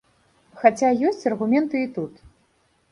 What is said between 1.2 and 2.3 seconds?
аргументы і тут.